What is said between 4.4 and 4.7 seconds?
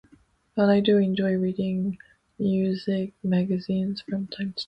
to time.